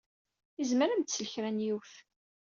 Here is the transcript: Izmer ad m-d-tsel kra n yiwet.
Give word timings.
Izmer 0.61 0.89
ad 0.89 0.97
m-d-tsel 0.99 1.25
kra 1.33 1.49
n 1.51 1.63
yiwet. 1.65 1.93